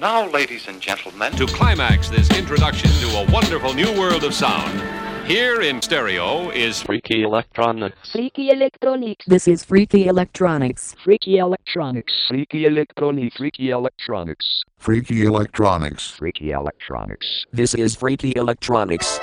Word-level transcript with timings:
Now, 0.00 0.30
ladies 0.30 0.68
and 0.68 0.80
gentlemen, 0.80 1.32
To 1.32 1.46
climax 1.46 2.08
this 2.08 2.30
introduction 2.38 2.88
to 2.88 3.08
a 3.18 3.26
wonderful 3.32 3.74
new 3.74 3.90
world 3.98 4.22
of 4.22 4.32
sound, 4.32 4.80
here 5.26 5.60
in 5.62 5.82
stereo 5.82 6.50
is 6.50 6.80
Freaky 6.80 7.24
Electronics. 7.24 8.12
Freaky 8.12 8.50
Electronics. 8.50 9.24
This 9.26 9.48
is 9.48 9.64
Freaky 9.64 10.06
Electronics. 10.06 10.94
Freaky 11.02 11.38
Electronics. 11.38 12.12
Freaky 12.28 12.64
Electronics. 12.66 13.36
Freaky 13.36 13.70
Electronics. 13.70 14.62
Freaky 14.78 15.24
Electronics. 15.24 16.10
Freaky 16.12 16.52
Electronics. 16.52 17.46
This 17.52 17.74
is 17.74 17.96
Freaky 17.96 18.32
Electronics. 18.36 19.18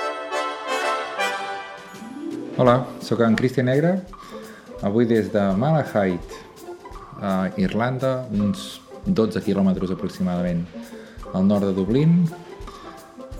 Hola, 2.58 2.86
sóc 3.00 3.20
en 3.20 3.34
Cristian 3.34 3.64
Negre, 3.66 4.02
avui 4.82 5.06
des 5.06 5.30
de 5.32 5.54
Malahide, 5.56 6.20
a 7.22 7.48
Irlanda, 7.56 8.28
uns 8.30 8.80
12 9.06 9.42
quilòmetres 9.46 9.92
aproximadament 9.94 10.64
al 11.32 11.46
nord 11.46 11.68
de 11.68 11.74
Dublín. 11.76 12.24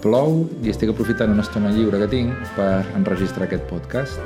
Plou 0.03 0.45
i 0.63 0.71
estic 0.71 0.93
aprofitant 0.93 1.33
una 1.33 1.45
estona 1.47 1.73
lliure 1.75 2.01
que 2.03 2.11
tinc 2.13 2.51
per 2.57 2.85
enregistrar 2.97 3.47
aquest 3.47 3.65
podcast. 3.71 4.21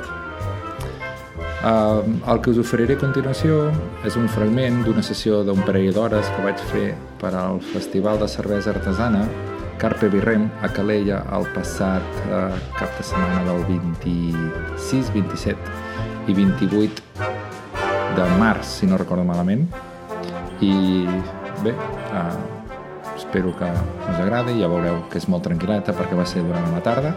El 1.61 2.41
que 2.41 2.49
us 2.49 2.57
oferiré 2.57 2.95
a 2.97 3.01
continuació 3.01 3.67
és 4.05 4.17
un 4.17 4.25
fragment 4.33 4.81
d'una 4.85 5.03
sessió 5.05 5.43
d'un 5.45 5.61
parell 5.67 5.93
d'hores 5.93 6.29
que 6.33 6.45
vaig 6.45 6.63
fer 6.71 6.87
per 7.21 7.35
al 7.37 7.61
Festival 7.73 8.17
de 8.21 8.29
Cervesa 8.31 8.73
Artesana 8.73 9.27
Carpe 9.81 10.09
Birrem 10.13 10.43
a 10.61 10.67
Calella 10.69 11.23
el 11.33 11.47
passat 11.55 12.05
uh, 12.29 12.53
cap 12.77 12.91
de 12.99 13.05
setmana 13.05 13.41
del 13.47 13.63
26, 13.65 15.09
27 15.15 16.29
i 16.29 16.35
28 16.37 17.29
de 18.17 18.27
març, 18.37 18.67
si 18.77 18.85
no 18.85 18.99
recordo 19.01 19.25
malament. 19.25 19.65
I 20.61 21.07
bé, 21.63 21.73
uh, 21.73 23.15
espero 23.17 23.55
que 23.57 23.65
us 23.65 24.19
agradi, 24.21 24.59
ja 24.61 24.69
veureu 24.69 24.99
que 25.09 25.17
és 25.17 25.25
molt 25.31 25.45
tranquil·leta 25.47 25.95
perquè 25.97 26.17
va 26.17 26.27
ser 26.29 26.43
durant 26.45 26.69
la 26.69 26.83
tarda. 26.85 27.15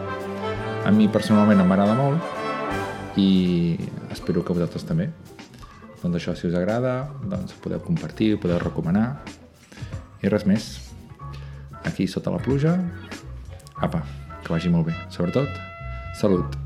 A 0.85 0.93
mi 0.93 1.09
personalment 1.13 1.61
em 1.61 1.69
m'agrada 1.69 1.97
molt 1.99 3.21
i 3.21 3.77
espero 4.13 4.45
que 4.45 4.53
a 4.53 4.57
vosaltres 4.57 4.89
també. 4.89 5.11
Doncs 6.01 6.19
això, 6.21 6.35
si 6.37 6.49
us 6.49 6.57
agrada, 6.57 6.97
doncs 7.25 7.57
podeu 7.61 7.81
compartir, 7.85 8.35
podeu 8.41 8.61
recomanar 8.61 9.07
i 10.25 10.33
res 10.33 10.49
més. 10.49 10.73
Aquí 11.85 12.09
sota 12.09 12.33
la 12.33 12.41
pluja, 12.41 12.79
apa, 13.77 14.05
que 14.45 14.53
vagi 14.53 14.73
molt 14.73 14.89
bé. 14.89 14.97
Sobretot, 15.13 15.49
salut. 16.17 16.64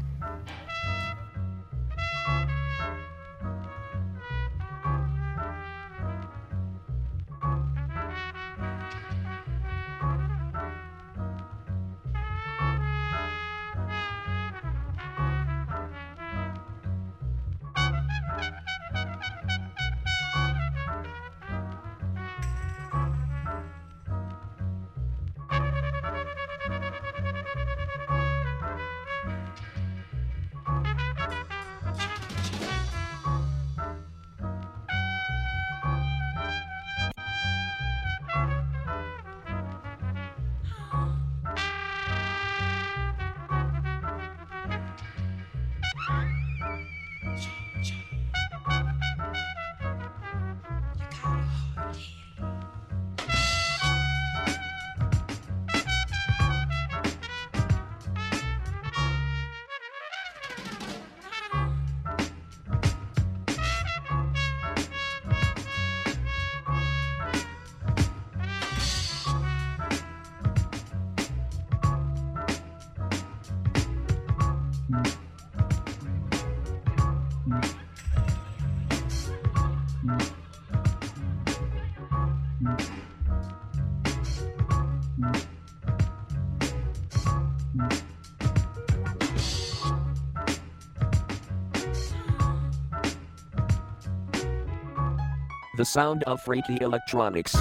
The 95.79 95.85
sound 95.85 96.25
of 96.25 96.41
Freaky 96.41 96.79
Electronics. 96.81 97.55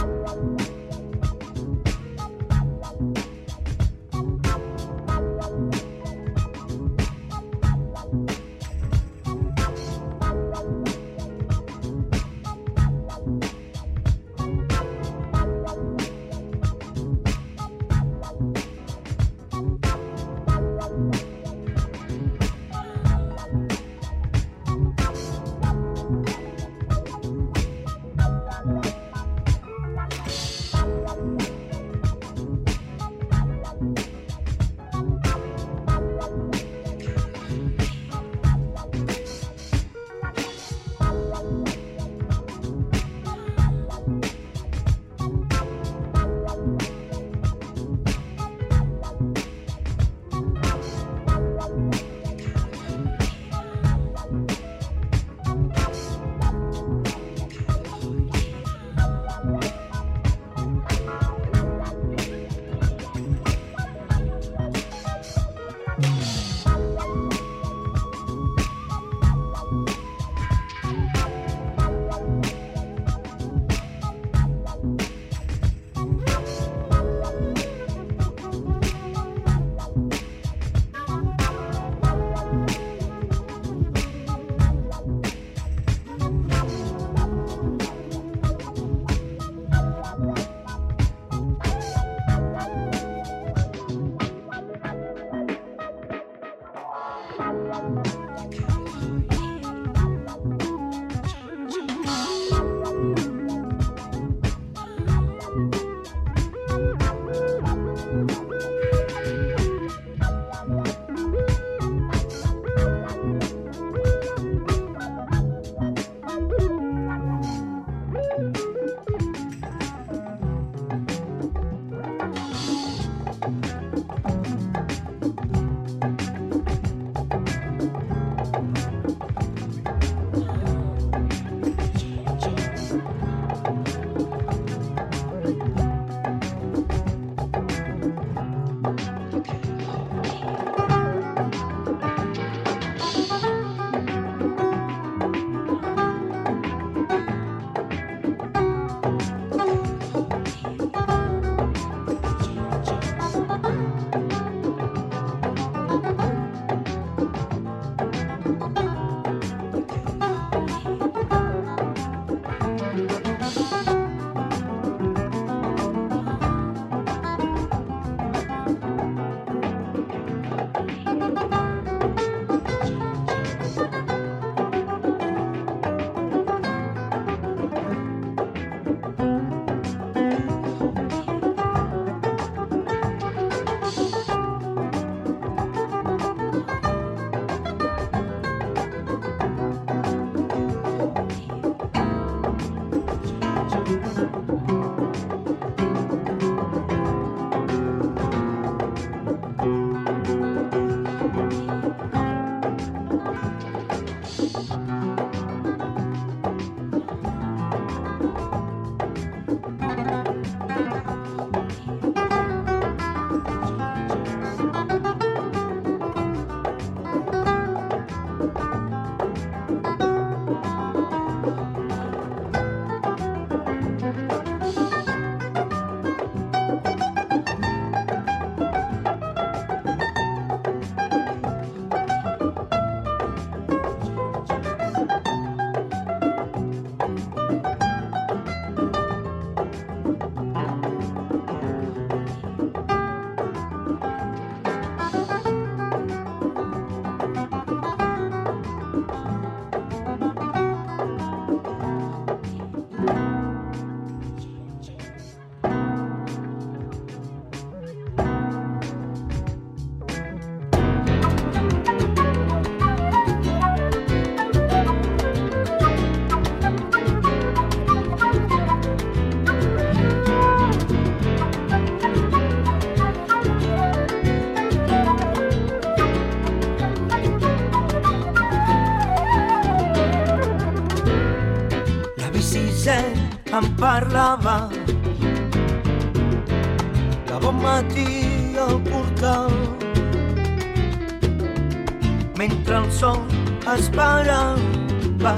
Esperava 293.77 295.33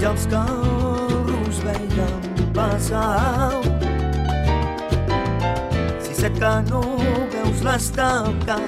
i 0.00 0.04
els 0.10 0.26
carros 0.32 1.60
veien 1.66 2.22
passar 2.56 3.60
si 6.04 6.14
set 6.20 6.34
que 6.42 6.52
no 6.70 6.82
veus 7.34 7.64
l'estaca 7.66 8.58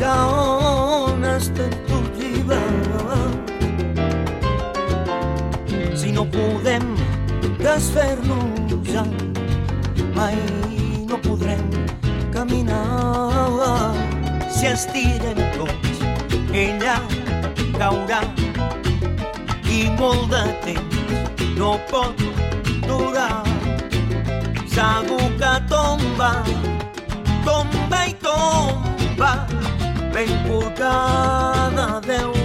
ja 0.00 0.16
on 0.40 1.24
estem 1.34 1.76
llibres 2.18 3.36
si 6.00 6.12
no 6.18 6.26
podem 6.36 6.84
desfer-nos 7.62 8.88
ja 8.92 9.06
mai 10.14 10.36
no 11.12 11.18
podrem 11.18 11.60
caminar. 12.32 13.92
Si 14.50 14.66
estirem 14.66 15.36
tots 15.58 16.00
ella 16.54 17.01
caurà 17.82 18.20
i 19.76 19.80
molt 19.98 20.28
de 20.30 20.42
temps 20.66 21.42
no 21.58 21.72
pot 21.90 22.22
durar. 22.86 23.42
Segur 24.74 25.26
que 25.40 25.52
tomba 25.72 26.30
tomba 27.48 28.04
i 28.12 28.14
tomba 28.28 29.32
ben 30.14 30.30
porcada 30.46 31.88
deu 32.06 32.41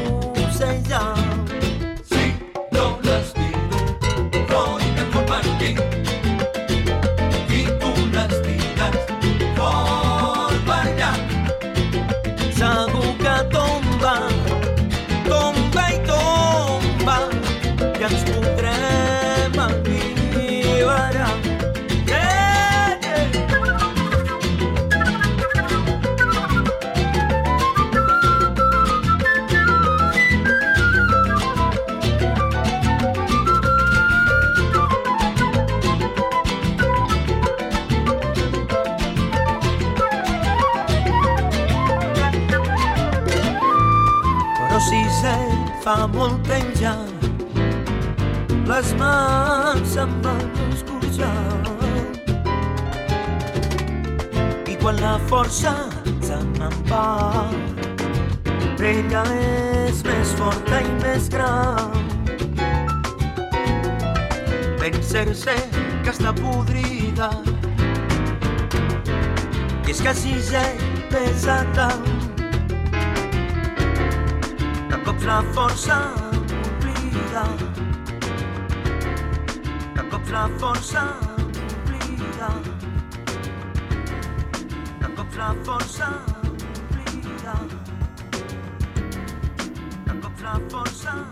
plafond 90.35 90.85
sans 90.87 91.25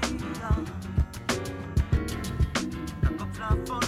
brillant, 0.00 0.64
for 3.18 3.26
plafond 3.34 3.87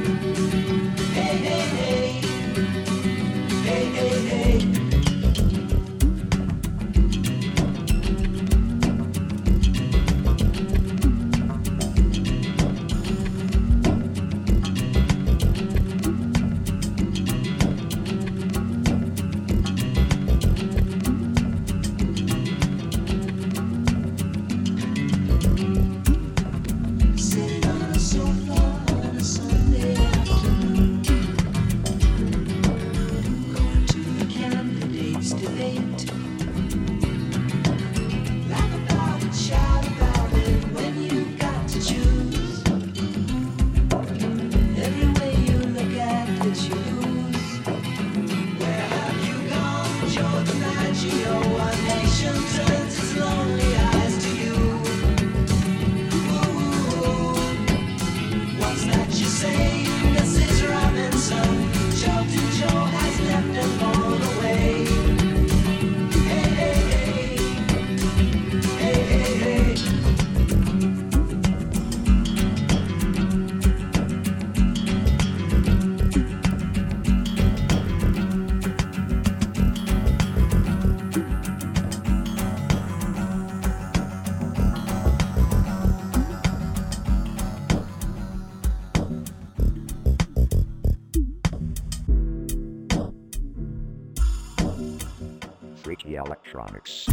Electronics. 96.71 97.10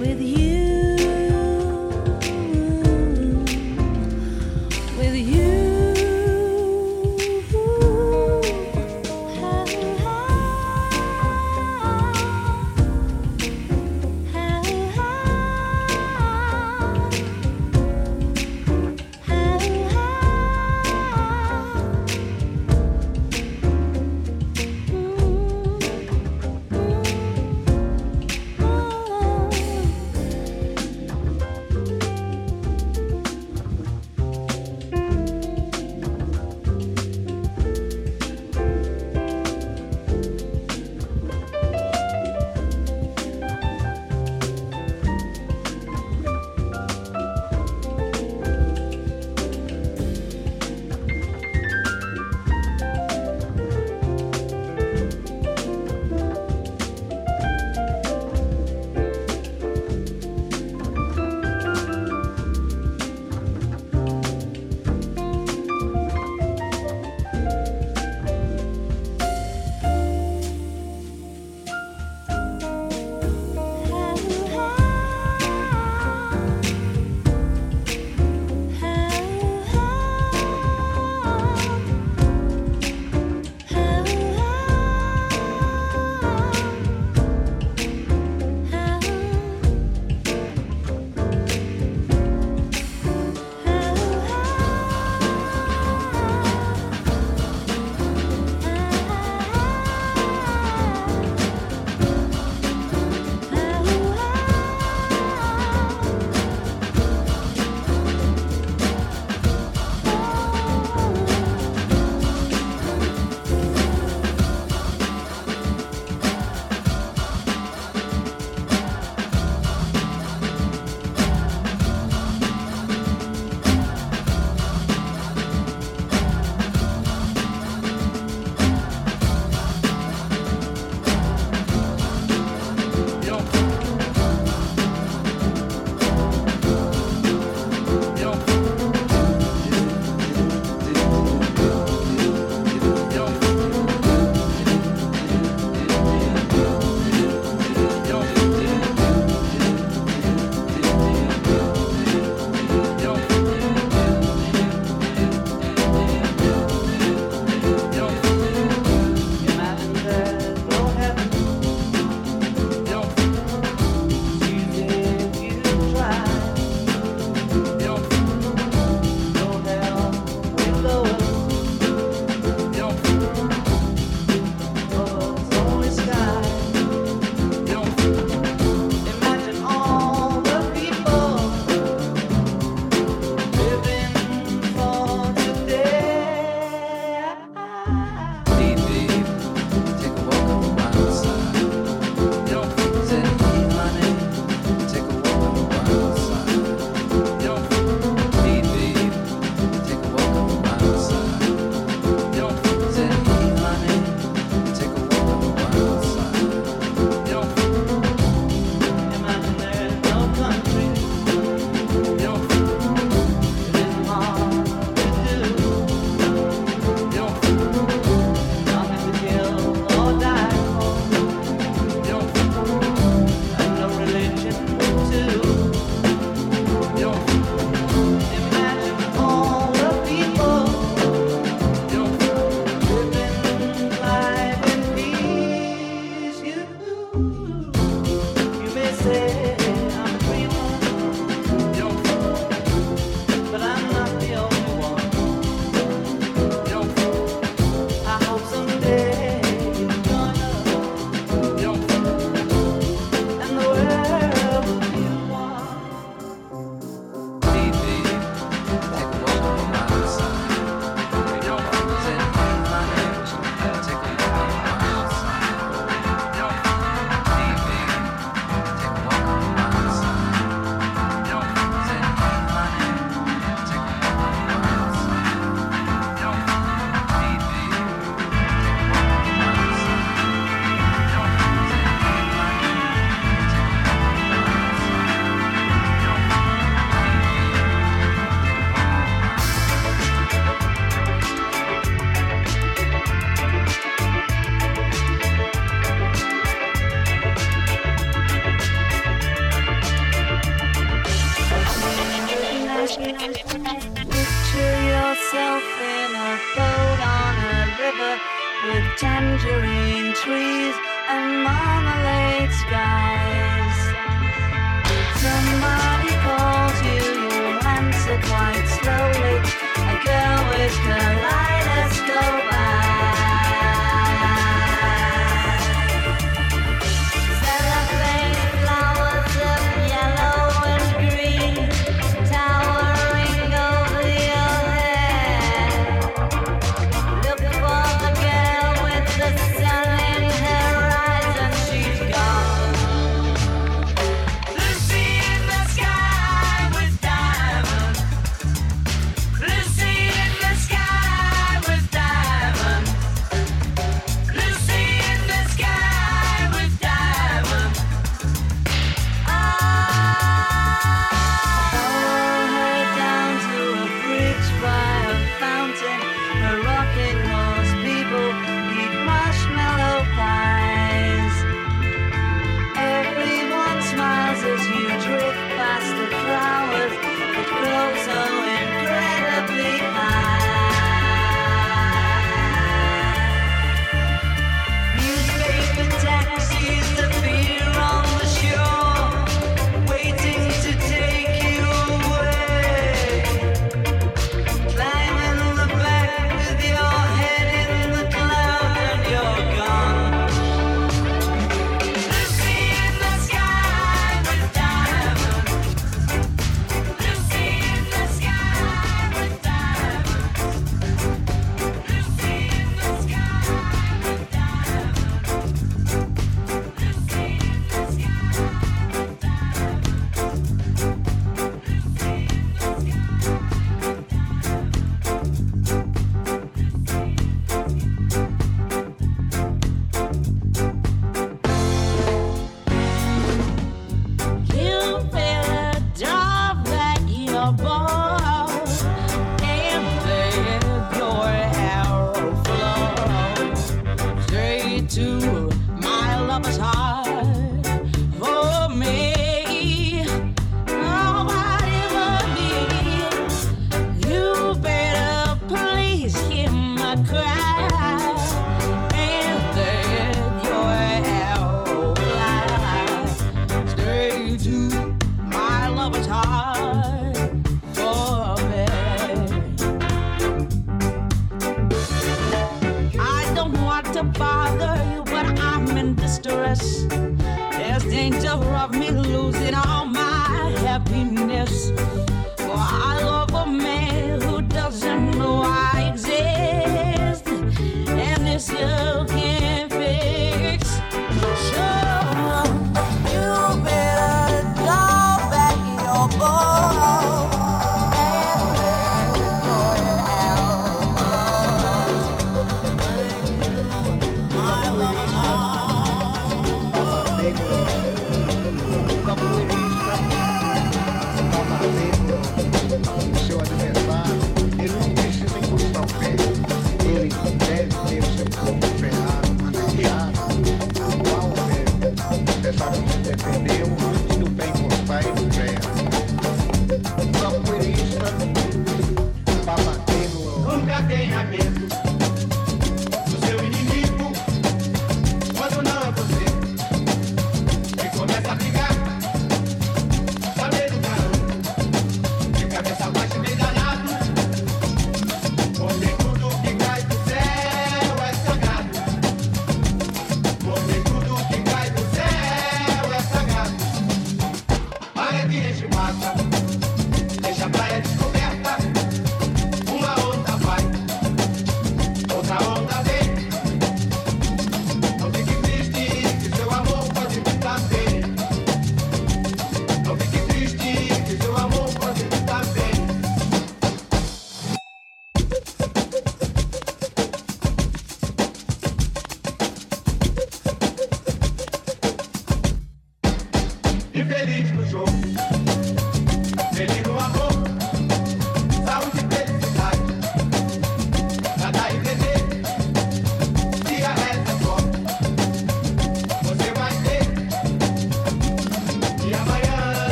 with 0.00 0.22
you. 0.22 0.59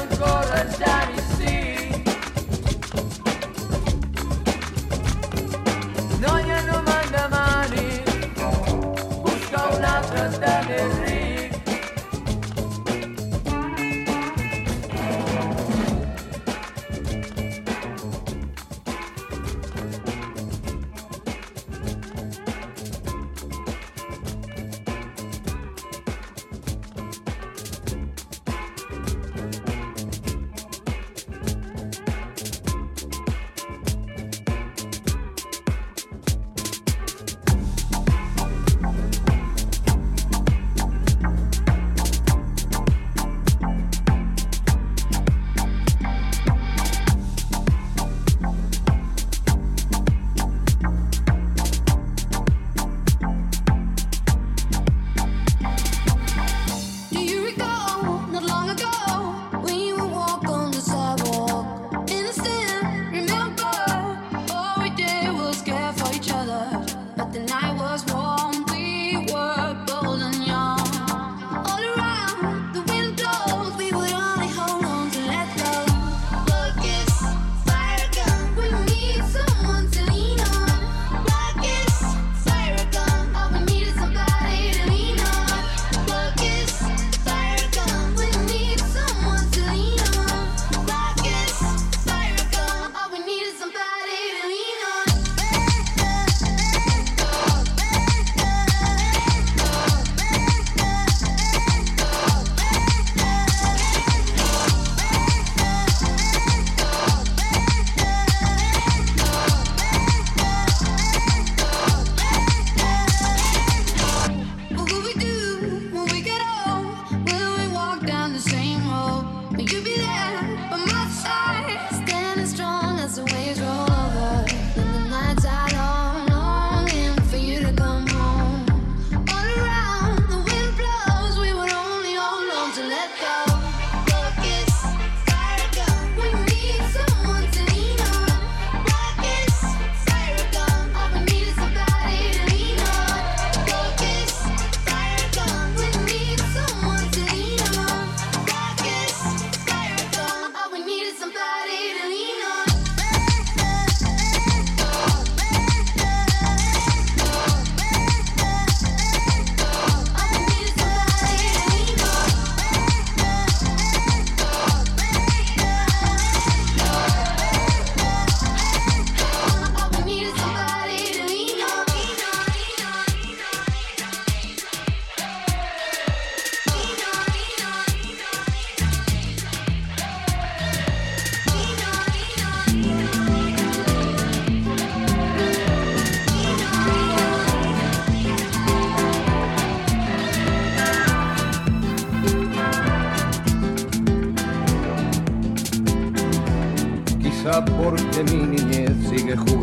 el 0.00 0.18
corazón. 0.18 0.49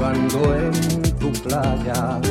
cuando 0.08 0.56
en 0.56 0.72
tu 1.20 1.32
playa 1.44 2.22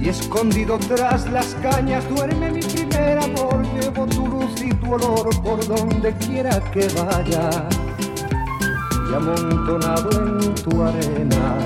y 0.00 0.08
escondido 0.08 0.78
tras 0.78 1.30
las 1.30 1.54
cañas 1.62 2.02
duerme 2.08 2.50
mi 2.50 2.60
primer 2.60 3.18
amor. 3.18 3.62
Llevo 3.80 4.04
tu 4.06 4.26
luz 4.26 4.60
y 4.60 4.70
tu 4.70 4.94
olor 4.94 5.30
por 5.42 5.64
donde 5.64 6.12
quiera 6.14 6.60
que 6.72 6.88
vaya 6.88 7.50
y 9.08 9.14
amontonado 9.14 10.10
en 10.10 10.54
tu 10.56 10.82
arena 10.82 11.56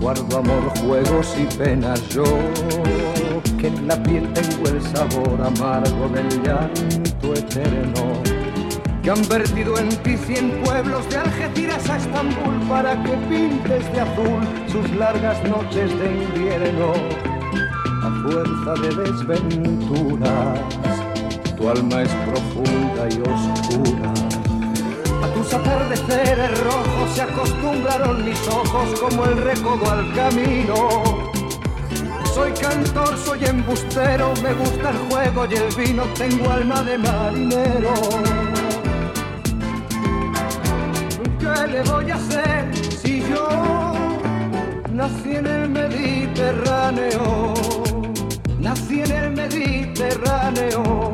guardo 0.00 0.38
amor, 0.38 0.62
juegos 0.80 1.34
y 1.38 1.44
penas 1.56 2.08
yo 2.08 2.24
que 3.58 3.66
en 3.66 3.86
la 3.86 4.02
piel 4.02 4.32
tengo 4.32 4.68
el 4.68 4.80
sabor 4.80 5.38
amargo 5.44 6.08
del 6.08 6.42
llanto 6.42 7.34
eterno 7.34 8.47
que 9.02 9.10
han 9.10 9.28
vertido 9.28 9.78
en 9.78 9.88
ti 10.02 10.16
cien 10.16 10.60
pueblos 10.64 11.08
de 11.08 11.16
Algeciras 11.16 11.88
a 11.88 11.96
Estambul 11.96 12.60
para 12.68 13.00
que 13.02 13.12
pintes 13.28 13.92
de 13.92 14.00
azul 14.00 14.42
sus 14.66 14.90
largas 14.96 15.42
noches 15.44 15.98
de 15.98 16.24
invierno. 16.24 16.92
A 18.02 18.10
fuerza 18.22 18.74
de 18.82 19.02
desventuras, 19.02 20.60
tu 21.56 21.68
alma 21.68 22.02
es 22.02 22.10
profunda 22.26 23.08
y 23.08 23.20
oscura. 23.20 24.12
A 25.22 25.26
tus 25.34 25.54
atardeceres 25.54 26.60
rojos 26.60 27.10
se 27.14 27.22
acostumbraron 27.22 28.24
mis 28.24 28.48
ojos 28.48 29.00
como 29.00 29.24
el 29.24 29.38
recodo 29.38 29.90
al 29.90 30.14
camino. 30.14 31.28
Soy 32.34 32.52
cantor, 32.52 33.16
soy 33.16 33.44
embustero, 33.44 34.32
me 34.42 34.52
gusta 34.54 34.90
el 34.90 34.98
juego 35.10 35.46
y 35.50 35.54
el 35.54 35.74
vino, 35.74 36.04
tengo 36.14 36.50
alma 36.50 36.82
de 36.82 36.98
marinero. 36.98 38.47
Le 41.70 41.82
voy 41.82 42.10
a 42.10 42.14
hacer 42.14 42.74
si 43.02 43.20
yo 43.28 43.48
nací 44.92 45.36
en 45.36 45.46
el 45.46 45.68
Mediterráneo? 45.68 47.54
Nací 48.58 49.00
en 49.02 49.10
el 49.12 49.30
Mediterráneo. 49.32 51.12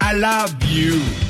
I 0.00 0.12
love 0.16 0.54
you. 0.68 1.23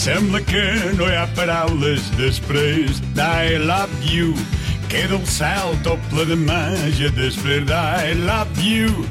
Sembla 0.00 0.40
que 0.40 0.62
no 0.96 1.04
hi 1.10 1.12
ha 1.12 1.26
paraules 1.36 2.06
després 2.16 3.02
d'I 3.12 3.58
love 3.68 4.06
you. 4.08 4.30
Queda 4.88 5.18
el 5.18 5.26
cel 5.28 5.76
tot 5.84 6.00
ple 6.08 6.24
de 6.30 6.38
màgia 6.40 7.10
després 7.18 7.66
d'I 7.68 8.14
love 8.22 8.64
you. 8.64 9.04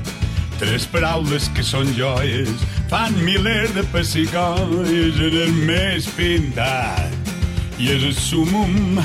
Tres 0.57 0.89
paraules 0.89 1.45
que 1.53 1.61
són 1.61 1.93
joies, 1.93 2.65
fan 2.89 3.13
miler 3.21 3.69
de 3.77 3.85
pessigolles 3.93 5.21
en 5.29 5.39
el 5.45 5.55
més 5.69 6.09
pintat. 6.17 7.33
I 7.77 7.93
és 7.93 8.09
el 8.09 8.17
sumum 8.17 8.97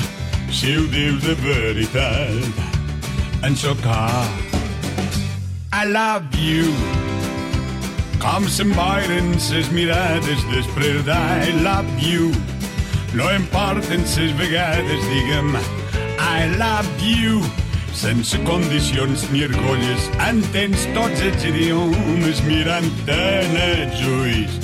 si 0.49 0.73
ho 0.79 0.89
dius 0.89 1.21
de 1.21 1.37
veritat. 1.45 2.63
En 3.45 3.53
socar. 3.53 4.25
I 5.69 5.85
love 5.85 6.33
you. 6.33 7.04
Com 8.25 8.47
se'n 8.49 8.71
boiren 8.73 9.35
ses 9.37 9.67
mirades 9.69 10.39
després 10.49 11.03
d'I 11.05 11.51
love 11.61 11.91
you. 12.01 12.31
No 13.13 13.27
importen 13.29 14.01
ses 14.09 14.33
vegades, 14.39 15.03
digue'm 15.11 15.53
I 16.17 16.49
love 16.57 16.89
you. 17.05 17.43
Sense 17.93 18.33
condicions 18.49 19.27
ni 19.29 19.45
argolles, 19.45 20.09
entens 20.25 20.87
tots 20.97 21.21
els 21.21 21.45
idiomes 21.51 22.41
mirant 22.49 22.89
en 23.13 23.55
els 23.61 24.01
ulls. 24.17 24.57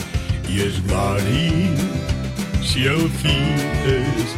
I 0.50 0.66
és 0.66 0.82
glori 0.90 1.70
si 2.66 2.90
el 2.90 3.06
fies 3.22 4.38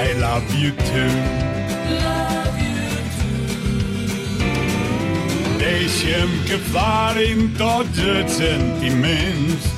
I 0.00 0.16
love 0.24 0.48
you 0.56 0.72
too. 0.88 2.51
Deixem 5.72 6.28
que 6.44 6.58
florin 6.68 7.46
tots 7.56 7.96
els 8.04 8.34
sentiments. 8.36 9.68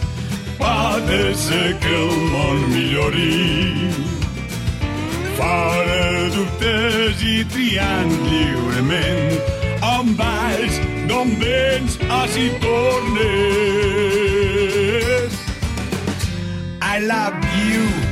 Pot 0.59 1.07
ser 1.39 1.69
que 1.85 1.93
el 1.95 2.17
món 2.33 2.65
millori. 2.73 3.91
Fora 5.39 6.27
dubtes 6.35 7.23
i 7.23 7.37
triant 7.53 8.11
lliurement. 8.27 9.39
On 9.93 10.11
vas, 10.19 10.81
d'on 11.07 11.31
vens, 11.45 11.95
o 12.11 12.21
si 12.35 12.49
tornes. 12.65 13.55
I 16.83 16.99
love 17.07 17.39
you. 17.55 18.04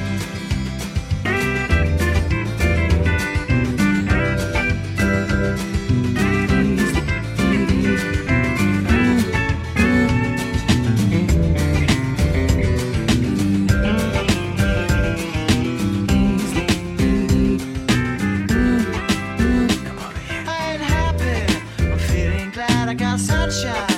I 22.92 22.94
got 22.94 23.18
sunshine 23.18 23.91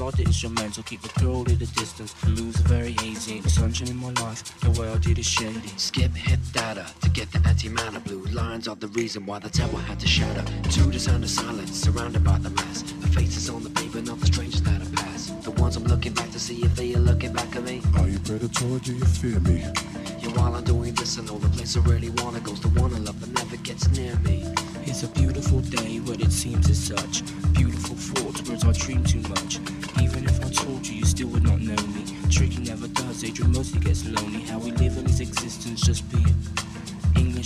slide 0.00 0.14
the 0.14 0.22
instrumental, 0.24 0.82
keep 0.84 1.02
the 1.02 1.20
girl 1.20 1.42
at 1.42 1.60
a 1.60 1.70
distance 1.76 2.14
are 2.24 2.68
very 2.68 2.92
hazy, 2.92 3.38
the 3.40 3.50
sunshine 3.50 3.88
in 3.88 3.96
my 3.96 4.10
life 4.24 4.58
The 4.60 4.70
world 4.70 4.96
I 4.96 4.98
did 4.98 5.18
is 5.18 5.26
shady 5.26 5.68
Skip 5.76 6.12
hit 6.14 6.40
data 6.54 6.86
to 7.02 7.10
get 7.10 7.30
the 7.32 7.38
anti 7.46 7.68
antimatter 7.68 8.02
blue 8.04 8.24
lines 8.32 8.66
are 8.66 8.76
the 8.76 8.88
reason 8.88 9.26
why 9.26 9.40
the 9.40 9.50
tower 9.50 9.80
had 9.88 10.00
to 10.00 10.08
shatter. 10.08 10.44
To 10.74 10.82
the 10.84 10.98
sound 10.98 11.24
of 11.24 11.28
silence, 11.28 11.72
surrounded 11.72 12.24
by 12.24 12.38
the 12.38 12.48
mass. 12.48 12.82
The 12.82 13.08
faces 13.08 13.50
on 13.50 13.62
the 13.62 13.68
paper, 13.70 14.00
not 14.00 14.18
the 14.20 14.26
strangers 14.26 14.62
that 14.62 14.80
I 14.80 14.86
pass. 15.02 15.26
The 15.44 15.50
ones 15.50 15.76
I'm 15.76 15.84
looking 15.84 16.14
back 16.14 16.30
to 16.30 16.40
see 16.40 16.64
if 16.64 16.74
they 16.76 16.94
are 16.94 17.04
looking 17.10 17.34
back 17.34 17.54
at 17.54 17.62
me. 17.62 17.82
Are 17.98 18.08
you 18.08 18.18
predator? 18.20 18.78
Do 18.78 18.94
you 18.94 19.04
fear 19.04 19.38
me? 19.40 19.60
Yeah, 20.20 20.32
while 20.36 20.54
I'm 20.54 20.64
doing 20.64 20.94
this, 20.94 21.18
I 21.18 21.22
know 21.24 21.36
the 21.38 21.50
place 21.50 21.76
I 21.76 21.80
really 21.80 22.10
wanna 22.20 22.40
goes 22.40 22.60
the 22.60 22.68
one 22.80 22.94
I 22.94 22.98
love 22.98 23.20
that 23.20 23.32
never 23.42 23.56
gets 23.68 23.86
near 23.90 24.16
me. 24.20 24.44
It's 24.86 25.02
a 25.02 25.08
beautiful 25.08 25.60
day, 25.60 25.98
but 25.98 26.20
it 26.20 26.32
seems 26.32 26.70
as 26.70 26.78
such 26.82 27.22
Beautiful 27.52 27.96
thoughts, 27.96 28.48
words 28.48 28.64
I 28.64 28.72
dream 28.72 29.04
too 29.04 29.20
much 29.28 29.60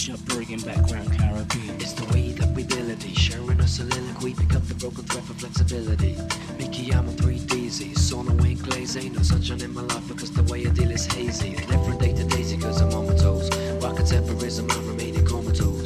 English 0.07 0.21
upbringing, 0.21 0.61
background 0.61 1.19
Caribbean 1.19 1.77
It's 1.77 1.93
the 1.93 2.05
way 2.13 2.33
that 2.33 2.49
we 2.55 2.63
ability, 2.63 3.15
sharing 3.15 3.61
a 3.61 3.67
soliloquy, 3.67 4.35
pick 4.35 4.55
up 4.55 4.63
the 4.69 4.75
broken 4.75 5.05
thread 5.05 5.25
for 5.25 5.35
flexibility. 5.35 6.17
Mickey, 6.59 6.93
I'm 6.93 7.09
on 7.09 7.15
3DZ, 7.15 7.97
Sono 7.97 8.33
ain't 8.45 8.63
glaze, 8.63 8.97
ain't 8.97 9.17
no 9.17 9.23
sunshine 9.23 9.63
in 9.63 9.73
my 9.73 9.83
life 9.83 10.07
because 10.09 10.31
the 10.31 10.43
way 10.45 10.67
I 10.67 10.71
deal 10.71 10.91
is 10.91 11.07
hazy. 11.07 11.55
Different 11.55 12.01
day 12.01 12.13
to 12.13 12.25
daisy 12.25 12.59
cause 12.59 12.81
I'm 12.83 12.93
on 12.93 13.07
my 13.07 13.15
toes. 13.15 13.49
Rock 13.83 13.97
contemporism, 13.97 14.71
I'm 14.71 14.89
remaining 14.89 15.25
comatose. 15.25 15.84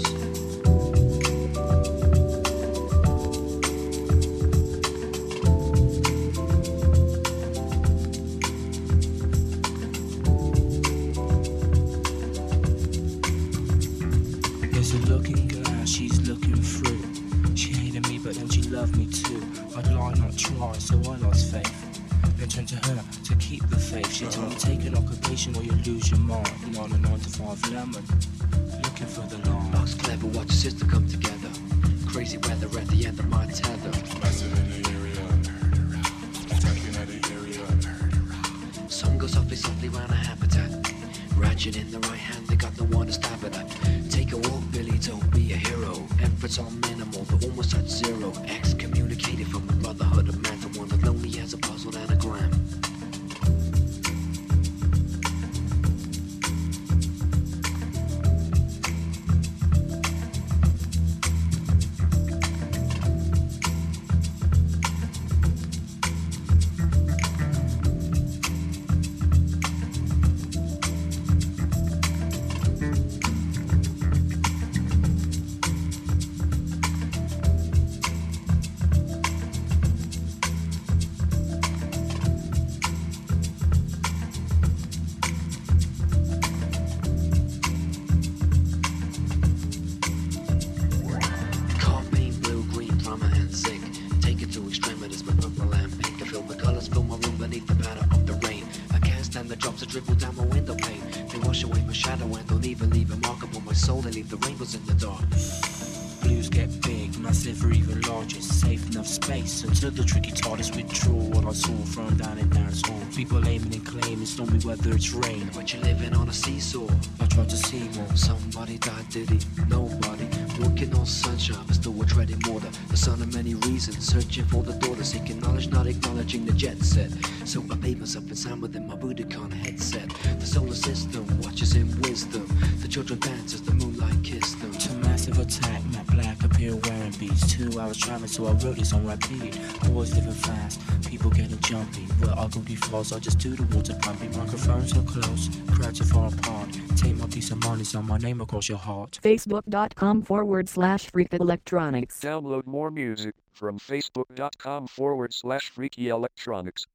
It's 114.98 115.14
rain. 115.14 115.48
But 115.54 115.72
you're 115.72 115.82
living 115.82 116.12
on 116.12 116.28
a 116.28 116.32
seesaw. 116.32 116.88
I 117.20 117.26
tried 117.26 117.48
to 117.50 117.56
see 117.56 117.88
more. 117.96 118.16
Somebody 118.16 118.78
died, 118.78 119.08
did 119.10 119.30
he? 119.30 119.38
Nobody. 119.68 120.26
Walking 120.60 120.92
on 120.96 121.06
sunshine, 121.06 121.64
but 121.66 121.76
still 121.76 121.92
we're 121.92 122.04
treading 122.04 122.40
water. 122.48 122.68
The 122.88 122.96
son 122.96 123.22
of 123.22 123.32
many 123.32 123.54
reasons, 123.54 124.04
searching 124.04 124.44
for 124.46 124.64
the 124.64 124.72
daughter, 124.72 125.04
seeking 125.04 125.38
knowledge, 125.38 125.68
not 125.68 125.86
acknowledging 125.86 126.44
the 126.44 126.52
jet 126.52 126.78
set. 126.82 127.10
So 127.44 127.64
I 127.70 127.76
made 127.76 128.00
myself 128.00 128.28
inside 128.28 128.60
within 128.60 128.88
my 128.88 128.96
Budokan 128.96 129.52
headset. 129.52 130.08
The 130.40 130.46
solar 130.46 130.74
system 130.74 131.24
watches 131.42 131.76
in 131.76 131.86
wisdom. 132.00 132.46
The 132.82 132.88
children 132.88 133.20
dance 133.20 133.54
as 133.54 133.62
the 133.62 133.74
moonlight 133.74 134.18
kiss 134.24 134.54
them. 134.54 134.72
To 134.72 134.92
massive 135.06 135.38
attack, 135.38 135.80
Matt 135.92 136.08
Black 136.08 136.42
appear 136.42 136.74
wearing 136.74 137.12
beats. 137.20 137.46
Two 137.54 137.78
hours 137.80 137.98
traveling, 137.98 138.28
so 138.28 138.46
I 138.46 138.52
wrote 138.52 138.76
this 138.76 138.92
on 138.92 139.06
repeat. 139.06 139.60
Always 139.84 140.12
living 140.16 140.32
fast, 140.32 140.80
people 141.06 141.30
getting 141.30 141.60
jumpy. 141.60 142.07
Where 142.20 142.36
I 142.36 142.48
go 142.48 142.60
defaults, 142.60 143.12
I 143.12 143.18
just 143.20 143.38
do 143.38 143.54
the 143.54 143.76
water 143.76 143.94
pumping. 144.02 144.36
Microphones 144.36 144.96
are 144.96 145.02
close, 145.02 145.48
crowds 145.70 146.00
are 146.00 146.04
far 146.04 146.28
apart. 146.28 146.68
Take 146.96 147.16
my 147.16 147.26
piece 147.26 147.50
of 147.52 147.58
money, 147.58 147.84
sign 147.84 148.06
my 148.06 148.18
name 148.18 148.40
across 148.40 148.68
your 148.68 148.78
heart. 148.78 149.20
Facebook.com 149.22 150.22
forward 150.22 150.68
slash 150.68 151.10
Freak 151.12 151.32
Electronics. 151.32 152.20
Download 152.20 152.66
more 152.66 152.90
music 152.90 153.36
from 153.52 153.78
facebook.com 153.78 154.88
forward 154.88 155.32
slash 155.32 155.70
freaky 155.70 156.08
electronics. 156.08 156.86